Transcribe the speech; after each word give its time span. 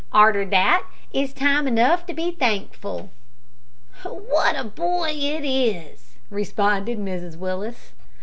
Arter 0.11 0.45
that 0.45 0.83
it's 1.13 1.31
time 1.31 1.67
enough 1.67 2.07
to 2.07 2.13
be 2.15 2.31
thankful." 2.31 3.11
"What 4.03 4.55
a 4.57 4.63
boy 4.63 5.11
it 5.11 5.45
is!" 5.47 6.17
responded 6.31 6.97
Mrs 6.97 7.37
Willis. 7.37 7.91